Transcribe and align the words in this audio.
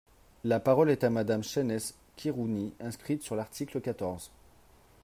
La 0.45 0.59
parole 0.59 0.89
est 0.89 1.03
à 1.03 1.11
Madame 1.11 1.43
Chaynesse 1.43 1.93
Khirouni, 2.15 2.73
inscrite 2.79 3.21
sur 3.21 3.35
l’article 3.35 3.81
quatorze. 3.81 4.31